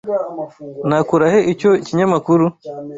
Nakura 0.87 1.25
he 1.33 1.39
icyo 1.53 1.69
kinyamakuru? 1.85 2.45